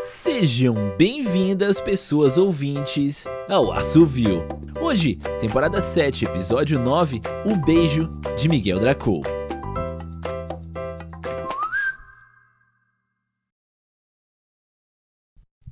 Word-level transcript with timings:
Sejam 0.00 0.94
bem-vindas, 0.96 1.80
pessoas 1.80 2.36
ouvintes, 2.36 3.24
ao 3.48 3.72
Assovio. 3.72 4.46
Hoje, 4.80 5.16
temporada 5.40 5.80
7, 5.80 6.26
episódio 6.26 6.78
9, 6.78 7.20
O 7.46 7.56
Beijo 7.56 8.08
de 8.38 8.48
Miguel 8.48 8.78
Dracou. 8.78 9.22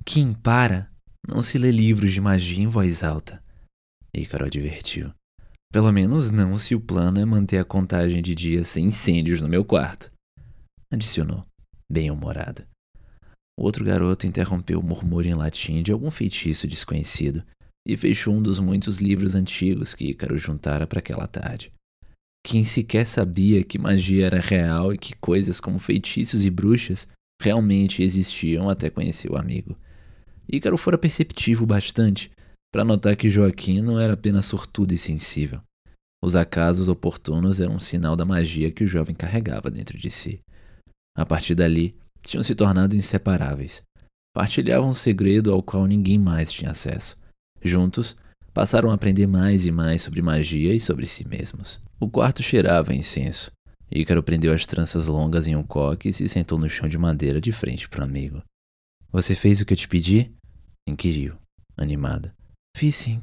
Quem 0.05 0.33
para, 0.33 0.89
não 1.27 1.41
se 1.41 1.57
lê 1.57 1.71
livros 1.71 2.11
de 2.11 2.19
magia 2.19 2.63
em 2.63 2.67
voz 2.67 3.03
alta. 3.03 3.43
Ícaro 4.13 4.45
advertiu. 4.45 5.13
Pelo 5.71 5.91
menos 5.91 6.31
não 6.31 6.57
se 6.57 6.75
o 6.75 6.81
plano 6.81 7.19
é 7.19 7.25
manter 7.25 7.57
a 7.57 7.65
contagem 7.65 8.21
de 8.21 8.35
dias 8.35 8.67
sem 8.67 8.87
incêndios 8.87 9.41
no 9.41 9.47
meu 9.47 9.63
quarto. 9.63 10.11
Adicionou, 10.91 11.45
bem-humorado. 11.89 12.72
O 13.57 13.63
outro 13.63 13.85
garoto 13.85 14.25
interrompeu 14.25 14.79
o 14.79 14.83
murmúrio 14.83 15.31
em 15.31 15.35
latim 15.35 15.81
de 15.83 15.91
algum 15.91 16.09
feitiço 16.09 16.67
desconhecido 16.67 17.43
e 17.87 17.95
fechou 17.95 18.33
um 18.33 18.41
dos 18.41 18.59
muitos 18.59 18.97
livros 18.97 19.35
antigos 19.35 19.93
que 19.93 20.05
Ícaro 20.05 20.37
juntara 20.37 20.87
para 20.87 20.99
aquela 20.99 21.27
tarde. 21.27 21.71
Quem 22.45 22.63
sequer 22.63 23.05
sabia 23.05 23.63
que 23.63 23.77
magia 23.77 24.25
era 24.25 24.39
real 24.39 24.93
e 24.93 24.97
que 24.97 25.15
coisas 25.15 25.59
como 25.59 25.79
feitiços 25.79 26.43
e 26.43 26.49
bruxas 26.49 27.07
realmente 27.41 28.01
existiam 28.01 28.69
até 28.69 28.89
conhecer 28.89 29.31
o 29.31 29.37
amigo. 29.37 29.77
Ícaro 30.51 30.77
fora 30.77 30.97
perceptivo 30.97 31.65
bastante 31.65 32.31
para 32.73 32.83
notar 32.83 33.15
que 33.15 33.29
Joaquim 33.29 33.81
não 33.81 33.99
era 33.99 34.13
apenas 34.13 34.45
sortudo 34.45 34.93
e 34.93 34.97
sensível. 34.97 35.61
Os 36.23 36.35
acasos 36.35 36.87
oportunos 36.87 37.59
eram 37.59 37.75
um 37.75 37.79
sinal 37.79 38.15
da 38.15 38.25
magia 38.25 38.71
que 38.71 38.83
o 38.83 38.87
jovem 38.87 39.15
carregava 39.15 39.69
dentro 39.69 39.97
de 39.97 40.09
si. 40.09 40.39
A 41.15 41.25
partir 41.25 41.53
dali, 41.53 41.95
tinham 42.23 42.43
se 42.43 42.55
tornado 42.55 42.95
inseparáveis. 42.95 43.83
Partilhavam 44.33 44.89
um 44.89 44.93
segredo 44.93 45.51
ao 45.51 45.61
qual 45.61 45.85
ninguém 45.85 46.17
mais 46.17 46.51
tinha 46.51 46.71
acesso. 46.71 47.15
Juntos, 47.61 48.15
passaram 48.53 48.89
a 48.89 48.95
aprender 48.95 49.27
mais 49.27 49.65
e 49.65 49.71
mais 49.71 50.01
sobre 50.01 50.21
magia 50.21 50.73
e 50.73 50.79
sobre 50.79 51.05
si 51.05 51.27
mesmos. 51.27 51.79
O 51.99 52.09
quarto 52.09 52.41
cheirava 52.41 52.91
a 52.91 52.95
incenso. 52.95 53.51
Ícaro 53.91 54.23
prendeu 54.23 54.53
as 54.53 54.65
tranças 54.65 55.07
longas 55.07 55.45
em 55.45 55.55
um 55.55 55.63
coque 55.63 56.09
e 56.09 56.13
se 56.13 56.27
sentou 56.27 56.57
no 56.57 56.69
chão 56.69 56.89
de 56.89 56.97
madeira 56.97 57.39
de 57.39 57.51
frente 57.51 57.87
para 57.87 58.01
o 58.01 58.03
amigo. 58.03 58.41
Você 59.11 59.35
fez 59.35 59.61
o 59.61 59.65
que 59.65 59.73
eu 59.73 59.77
te 59.77 59.87
pedi? 59.87 60.31
inquiriu, 60.87 61.35
animada. 61.77 62.33
Fiz 62.75 62.95
sim. 62.95 63.21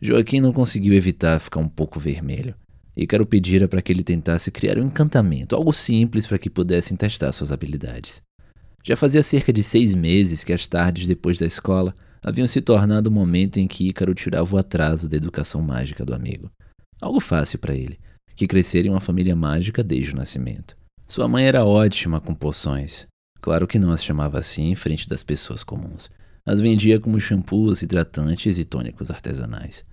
Joaquim 0.00 0.40
não 0.40 0.52
conseguiu 0.52 0.92
evitar 0.92 1.40
ficar 1.40 1.60
um 1.60 1.68
pouco 1.68 1.98
vermelho. 1.98 2.54
Ícaro 3.02 3.24
pedira 3.24 3.66
para 3.66 3.80
que 3.80 3.90
ele 3.90 4.04
tentasse 4.04 4.50
criar 4.50 4.76
um 4.76 4.84
encantamento, 4.84 5.56
algo 5.56 5.72
simples 5.72 6.26
para 6.26 6.38
que 6.38 6.50
pudessem 6.50 6.98
testar 6.98 7.32
suas 7.32 7.50
habilidades. 7.50 8.20
Já 8.84 8.94
fazia 8.94 9.22
cerca 9.22 9.50
de 9.50 9.62
seis 9.62 9.94
meses 9.94 10.44
que 10.44 10.52
as 10.52 10.66
tardes 10.66 11.08
depois 11.08 11.38
da 11.38 11.46
escola 11.46 11.94
haviam 12.22 12.46
se 12.46 12.60
tornado 12.60 13.06
o 13.06 13.10
momento 13.10 13.58
em 13.58 13.66
que 13.66 13.88
Ícaro 13.88 14.14
tirava 14.14 14.54
o 14.54 14.58
atraso 14.58 15.08
da 15.08 15.16
educação 15.16 15.62
mágica 15.62 16.04
do 16.04 16.14
amigo. 16.14 16.50
Algo 17.00 17.20
fácil 17.20 17.58
para 17.58 17.74
ele, 17.74 17.98
que 18.36 18.46
crescera 18.46 18.86
em 18.86 18.90
uma 18.90 19.00
família 19.00 19.34
mágica 19.34 19.82
desde 19.82 20.12
o 20.12 20.16
nascimento. 20.16 20.76
Sua 21.08 21.26
mãe 21.26 21.46
era 21.46 21.64
ótima 21.64 22.20
com 22.20 22.34
poções. 22.34 23.06
Claro 23.40 23.66
que 23.66 23.78
não 23.78 23.92
as 23.92 24.04
chamava 24.04 24.38
assim 24.38 24.70
em 24.70 24.76
frente 24.76 25.08
das 25.08 25.22
pessoas 25.22 25.64
comuns. 25.64 26.10
As 26.44 26.60
vendia 26.60 27.00
como 27.00 27.18
shampoos, 27.18 27.80
hidratantes 27.80 28.58
e 28.58 28.64
tônicos 28.66 29.10
artesanais. 29.10 29.84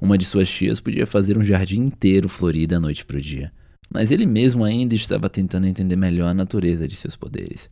Uma 0.00 0.18
de 0.18 0.24
suas 0.24 0.48
tias 0.50 0.80
podia 0.80 1.06
fazer 1.06 1.38
um 1.38 1.44
jardim 1.44 1.80
inteiro 1.80 2.28
florido 2.28 2.74
da 2.74 2.80
noite 2.80 3.04
para 3.04 3.16
o 3.16 3.20
dia, 3.20 3.52
mas 3.92 4.10
ele 4.10 4.26
mesmo 4.26 4.64
ainda 4.64 4.94
estava 4.94 5.30
tentando 5.30 5.66
entender 5.66 5.96
melhor 5.96 6.28
a 6.28 6.34
natureza 6.34 6.86
de 6.86 6.96
seus 6.96 7.16
poderes. 7.16 7.70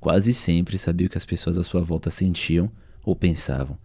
Quase 0.00 0.32
sempre 0.32 0.78
sabia 0.78 1.06
o 1.06 1.10
que 1.10 1.18
as 1.18 1.24
pessoas 1.24 1.58
à 1.58 1.62
sua 1.62 1.82
volta 1.82 2.10
sentiam 2.10 2.70
ou 3.04 3.14
pensavam, 3.14 3.78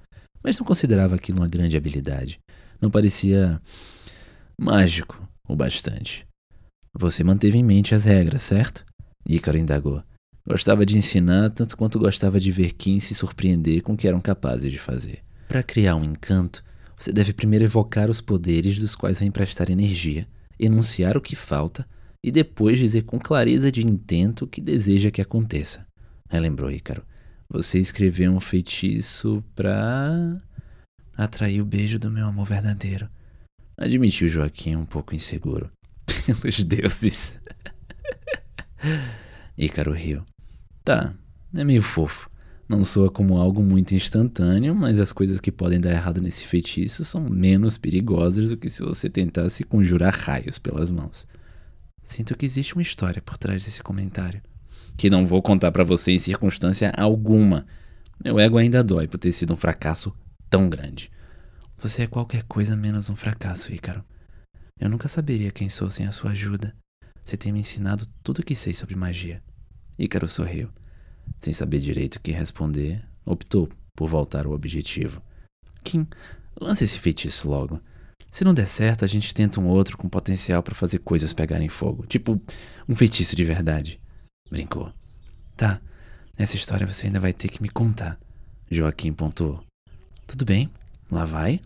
mas 0.44 0.58
não 0.58 0.66
considerava 0.66 1.16
aquilo 1.16 1.40
uma 1.40 1.48
grande 1.48 1.78
habilidade. 1.78 2.40
Não 2.82 2.90
parecia 2.90 3.62
mágico 4.60 5.28
o 5.48 5.56
bastante. 5.56 6.26
Você 6.98 7.24
manteve 7.24 7.58
em 7.58 7.64
mente 7.64 7.94
as 7.94 8.06
regras, 8.06 8.44
certo? 8.44 8.86
Ícaro 9.28 9.58
indagou. 9.58 10.02
Gostava 10.48 10.86
de 10.86 10.98
ensinar 10.98 11.50
tanto 11.50 11.76
quanto 11.76 12.00
gostava 12.00 12.40
de 12.40 12.52
ver 12.52 12.74
Kim 12.74 13.00
se 13.00 13.16
surpreender 13.16 13.82
com 13.82 13.94
o 13.94 13.98
que 13.98 14.08
eram 14.08 14.22
capazes 14.22 14.72
de 14.72 14.78
fazer. 14.78 15.24
Para 15.48 15.64
criar 15.64 15.96
um 15.96 16.04
encanto, 16.04 16.64
você 16.98 17.12
deve 17.12 17.34
primeiro 17.34 17.66
evocar 17.66 18.10
os 18.10 18.22
poderes 18.22 18.80
dos 18.80 18.96
quais 18.96 19.20
vai 19.20 19.28
emprestar 19.28 19.70
energia, 19.70 20.28
enunciar 20.60 21.18
o 21.18 21.22
que 21.22 21.36
falta 21.36 21.88
e 22.24 22.32
depois 22.32 22.80
dizer 22.80 23.04
com 23.04 23.20
clareza 23.20 23.72
de 23.72 23.86
intento 23.86 24.46
o 24.46 24.48
que 24.48 24.60
deseja 24.60 25.12
que 25.12 25.22
aconteça. 25.22 25.86
Relembrou 26.30 26.72
Ícaro. 26.72 27.06
Você 27.50 27.80
escreveu 27.80 28.32
um 28.32 28.40
feitiço 28.40 29.44
pra. 29.56 30.42
atrair 31.16 31.62
o 31.62 31.66
beijo 31.66 32.00
do 32.00 32.10
meu 32.10 32.26
amor 32.26 32.48
verdadeiro. 32.48 33.08
Admitiu 33.78 34.28
Joaquim 34.28 34.76
um 34.76 34.86
pouco 34.86 35.14
inseguro. 35.14 35.70
Pelos 36.42 36.64
deuses. 36.64 37.40
Ícaro 39.58 39.94
riu. 39.94 40.26
Tá, 40.84 41.14
é 41.54 41.64
meio 41.64 41.82
fofo. 41.82 42.30
Não 42.68 42.84
soa 42.84 43.12
como 43.12 43.38
algo 43.38 43.62
muito 43.62 43.94
instantâneo, 43.94 44.74
mas 44.74 45.00
as 45.00 45.12
coisas 45.12 45.40
que 45.40 45.52
podem 45.52 45.80
dar 45.80 45.92
errado 45.92 46.20
nesse 46.20 46.46
feitiço 46.46 47.06
são 47.06 47.22
menos 47.22 47.78
perigosas 47.78 48.50
do 48.50 48.58
que 48.58 48.70
se 48.70 48.82
você 48.82 49.08
tentasse 49.08 49.64
conjurar 49.64 50.16
raios 50.16 50.58
pelas 50.58 50.90
mãos. 50.90 51.28
Sinto 52.02 52.36
que 52.36 52.46
existe 52.46 52.74
uma 52.74 52.82
história 52.82 53.22
por 53.22 53.38
trás 53.38 53.66
desse 53.66 53.84
comentário. 53.84 54.42
Que 54.98 55.10
não 55.10 55.28
vou 55.28 55.42
contar 55.42 55.72
para 55.72 55.84
você 55.84 56.12
em 56.12 56.20
circunstância 56.20 56.92
alguma. 56.98 57.68
Meu 58.24 58.40
ego 58.40 58.58
ainda 58.58 58.84
dói 58.84 59.08
por 59.08 59.20
ter 59.20 59.32
sido 59.32 59.54
um 59.54 59.58
fracasso 59.58 60.16
tão 60.50 60.68
grande. 60.68 61.12
Você 61.78 62.04
é 62.04 62.08
qualquer 62.08 62.44
coisa 62.44 62.76
menos 62.76 63.10
um 63.10 63.16
fracasso, 63.16 63.74
Ícaro. 63.74 64.04
Eu 64.80 64.90
nunca 64.90 65.08
saberia 65.08 65.52
quem 65.52 65.70
sou 65.70 65.92
sem 65.92 66.08
a 66.08 66.12
sua 66.12 66.32
ajuda. 66.32 66.76
Você 67.24 67.38
tem 67.38 67.52
me 67.52 67.60
ensinado 67.60 68.08
tudo 68.24 68.40
o 68.40 68.44
que 68.44 68.56
sei 68.56 68.74
sobre 68.74 68.96
magia. 68.96 69.42
Ícaro 69.98 70.28
sorriu. 70.28 70.70
Sem 71.40 71.54
saber 71.54 71.80
direito 71.80 72.16
o 72.16 72.20
que 72.20 72.32
responder, 72.32 73.04
optou 73.26 73.70
por 73.96 74.10
voltar 74.10 74.46
ao 74.46 74.52
objetivo. 74.52 75.22
Kim, 75.84 76.08
lance 76.60 76.84
esse 76.84 76.98
feitiço 76.98 77.48
logo. 77.48 77.80
Se 78.32 78.44
não 78.44 78.54
der 78.54 78.68
certo, 78.68 79.06
a 79.06 79.08
gente 79.08 79.34
tenta 79.34 79.60
um 79.60 79.68
outro 79.68 79.98
com 79.98 80.10
potencial 80.10 80.62
para 80.62 80.76
fazer 80.76 81.00
coisas 81.00 81.34
pegarem 81.34 81.70
fogo. 81.70 82.06
Tipo, 82.06 82.42
um 82.90 82.96
feitiço 82.96 83.36
de 83.36 83.44
verdade. 83.44 84.02
Brincou. 84.50 84.92
Tá, 85.56 85.80
nessa 86.38 86.58
história 86.58 86.86
você 86.86 87.08
ainda 87.08 87.20
vai 87.20 87.32
ter 87.32 87.48
que 87.48 87.62
me 87.62 87.70
contar. 87.70 88.20
Joaquim 88.70 89.14
pontuou. 89.14 89.64
Tudo 90.28 90.44
bem, 90.44 90.70
lá 91.10 91.26
vai. 91.26 91.62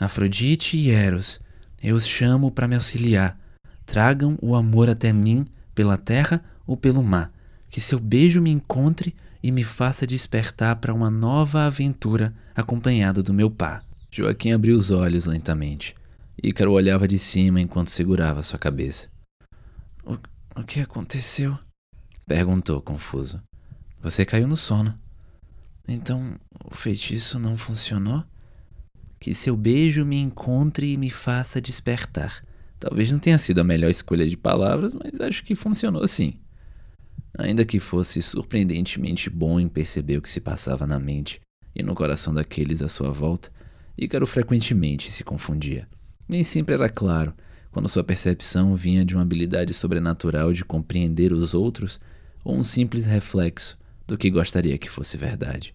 Afrodite 0.00 0.76
e 0.76 0.90
Eros, 0.90 1.40
eu 1.82 1.94
os 1.94 2.08
chamo 2.08 2.50
para 2.50 2.66
me 2.66 2.74
auxiliar. 2.74 3.38
Tragam 3.86 4.36
o 4.40 4.54
amor 4.54 4.88
até 4.88 5.12
mim 5.12 5.46
pela 5.74 5.98
terra 5.98 6.42
ou 6.66 6.76
pelo 6.76 7.02
mar 7.02 7.33
que 7.74 7.80
seu 7.80 7.98
beijo 7.98 8.40
me 8.40 8.50
encontre 8.50 9.16
e 9.42 9.50
me 9.50 9.64
faça 9.64 10.06
despertar 10.06 10.76
para 10.76 10.94
uma 10.94 11.10
nova 11.10 11.66
aventura 11.66 12.32
acompanhado 12.54 13.20
do 13.20 13.34
meu 13.34 13.50
pá. 13.50 13.82
Joaquim 14.12 14.52
abriu 14.52 14.76
os 14.76 14.92
olhos 14.92 15.26
lentamente. 15.26 15.92
Ícaro 16.40 16.70
olhava 16.70 17.08
de 17.08 17.18
cima 17.18 17.60
enquanto 17.60 17.90
segurava 17.90 18.42
sua 18.42 18.60
cabeça. 18.60 19.08
O, 20.04 20.16
o 20.54 20.62
que 20.62 20.78
aconteceu? 20.78 21.58
Perguntou, 22.24 22.80
confuso. 22.80 23.42
Você 24.00 24.24
caiu 24.24 24.46
no 24.46 24.56
sono. 24.56 24.96
Então 25.88 26.38
o 26.64 26.72
feitiço 26.76 27.40
não 27.40 27.56
funcionou? 27.56 28.22
Que 29.18 29.34
seu 29.34 29.56
beijo 29.56 30.04
me 30.04 30.20
encontre 30.20 30.92
e 30.92 30.96
me 30.96 31.10
faça 31.10 31.60
despertar. 31.60 32.44
Talvez 32.78 33.10
não 33.10 33.18
tenha 33.18 33.36
sido 33.36 33.58
a 33.58 33.64
melhor 33.64 33.90
escolha 33.90 34.28
de 34.28 34.36
palavras, 34.36 34.94
mas 34.94 35.20
acho 35.20 35.42
que 35.42 35.56
funcionou 35.56 36.06
sim. 36.06 36.38
Ainda 37.36 37.64
que 37.64 37.80
fosse 37.80 38.22
surpreendentemente 38.22 39.28
bom 39.28 39.58
em 39.58 39.68
perceber 39.68 40.18
o 40.18 40.22
que 40.22 40.30
se 40.30 40.40
passava 40.40 40.86
na 40.86 41.00
mente 41.00 41.40
e 41.74 41.82
no 41.82 41.94
coração 41.94 42.32
daqueles 42.32 42.80
à 42.80 42.88
sua 42.88 43.10
volta, 43.10 43.50
Ícaro 43.98 44.26
frequentemente 44.26 45.10
se 45.10 45.24
confundia. 45.24 45.88
Nem 46.28 46.44
sempre 46.44 46.74
era 46.74 46.88
claro 46.88 47.34
quando 47.72 47.88
sua 47.88 48.04
percepção 48.04 48.76
vinha 48.76 49.04
de 49.04 49.14
uma 49.14 49.22
habilidade 49.22 49.74
sobrenatural 49.74 50.52
de 50.52 50.64
compreender 50.64 51.32
os 51.32 51.54
outros 51.54 52.00
ou 52.44 52.56
um 52.56 52.62
simples 52.62 53.04
reflexo 53.04 53.76
do 54.06 54.16
que 54.16 54.30
gostaria 54.30 54.78
que 54.78 54.88
fosse 54.88 55.16
verdade. 55.16 55.74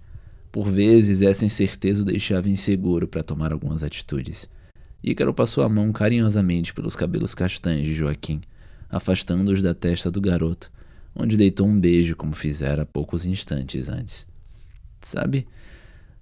Por 0.52 0.70
vezes, 0.70 1.22
essa 1.22 1.46
incerteza 1.46 2.02
o 2.02 2.06
deixava 2.06 2.50
inseguro 2.50 3.08
para 3.08 3.22
tomar 3.22 3.52
algumas 3.52 3.84
atitudes. 3.84 4.50
Ícaro 5.04 5.34
passou 5.34 5.64
a 5.64 5.70
mão 5.70 5.92
carinhosamente 5.92 6.74
pelos 6.74 6.96
cabelos 6.96 7.36
castanhos 7.36 7.86
de 7.86 7.94
Joaquim, 7.94 8.42
afastando-os 8.90 9.62
da 9.62 9.74
testa 9.74 10.10
do 10.10 10.22
garoto 10.22 10.72
onde 11.16 11.38
deitou 11.38 11.68
um 11.68 11.80
beijo 11.80 12.16
como 12.16 12.36
fizera 12.36 12.86
poucos 12.86 13.26
instantes 13.26 13.90
antes. 13.90 14.28
Sabe, 15.02 15.48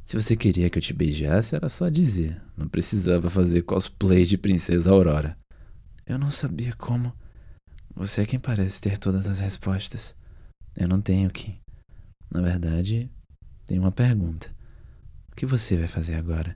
se 0.06 0.16
você 0.16 0.36
queria 0.36 0.70
que 0.70 0.78
eu 0.78 0.82
te 0.82 0.94
beijasse, 0.94 1.56
era 1.56 1.68
só 1.68 1.90
dizer. 1.90 2.42
Não 2.56 2.68
precisava 2.68 3.30
fazer 3.30 3.64
cosplay 3.64 4.24
de 4.24 4.38
Princesa 4.38 4.92
Aurora. 4.92 5.38
Eu 6.06 6.18
não 6.18 6.32
sabia 6.32 6.74
como. 6.78 7.12
Você 7.94 8.22
é 8.22 8.26
quem 8.26 8.40
parece 8.40 8.80
ter 8.80 8.98
todas 8.98 9.28
as 9.28 9.40
respostas. 9.40 10.16
Eu 10.76 10.88
não 10.88 11.02
tenho, 11.02 11.30
Kim. 11.30 11.60
Na 12.32 12.42
verdade, 12.42 13.12
tem 13.66 13.80
uma 13.80 13.92
pergunta. 13.92 14.50
O 15.32 15.36
que 15.36 15.46
você 15.46 15.76
vai 15.76 15.88
fazer 15.88 16.16
agora? 16.16 16.56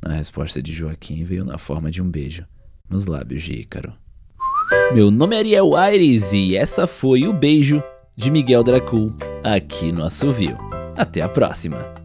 A 0.00 0.12
resposta 0.12 0.62
de 0.62 0.72
Joaquim 0.72 1.24
veio 1.24 1.44
na 1.44 1.58
forma 1.58 1.90
de 1.90 2.00
um 2.00 2.08
beijo 2.08 2.46
nos 2.88 3.06
lábios 3.06 3.42
de 3.42 3.54
Ícaro. 3.54 3.96
Meu 4.94 5.10
nome 5.10 5.34
é 5.34 5.40
Ariel 5.40 5.74
Aires 5.74 6.32
e 6.32 6.56
essa 6.56 6.86
foi 6.86 7.26
o 7.26 7.32
beijo 7.32 7.82
de 8.16 8.30
Miguel 8.30 8.62
Dracul 8.62 9.12
aqui 9.42 9.90
no 9.90 10.04
Assovio. 10.04 10.56
Até 10.96 11.20
a 11.20 11.28
próxima! 11.28 12.03